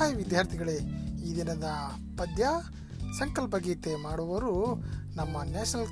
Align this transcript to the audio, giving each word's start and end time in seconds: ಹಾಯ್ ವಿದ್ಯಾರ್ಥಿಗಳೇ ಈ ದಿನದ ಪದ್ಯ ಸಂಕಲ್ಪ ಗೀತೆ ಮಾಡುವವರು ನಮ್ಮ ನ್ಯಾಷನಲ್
ಹಾಯ್ 0.00 0.14
ವಿದ್ಯಾರ್ಥಿಗಳೇ 0.14 0.74
ಈ 1.24 1.30
ದಿನದ 1.36 1.66
ಪದ್ಯ 2.18 2.44
ಸಂಕಲ್ಪ 3.18 3.56
ಗೀತೆ 3.56 3.94
ಮಾಡುವವರು 3.96 4.52
ನಮ್ಮ 5.14 5.42
ನ್ಯಾಷನಲ್ 5.42 5.88